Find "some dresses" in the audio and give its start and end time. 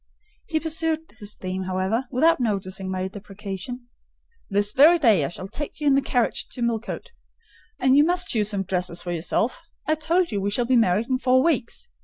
8.49-9.03